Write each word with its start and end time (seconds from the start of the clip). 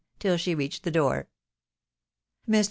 "tiU 0.19 0.35
she 0.35 0.55
reached 0.55 0.81
the 0.81 0.89
door. 0.89 1.27
Mr. 2.49 2.59